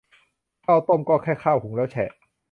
[0.65, 2.11] ข้าวต้ม ก็แค่ข้าวหุงแล้วแฉะ